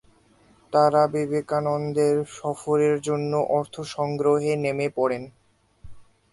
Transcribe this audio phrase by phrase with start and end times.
[0.73, 5.23] তারা বিবেকানন্দের সফরের জন্য অর্থ সংগ্রহে নেমে পড়েন।